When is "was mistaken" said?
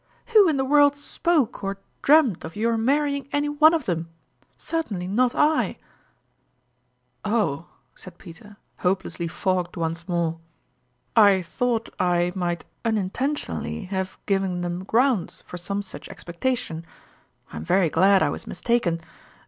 18.31-19.01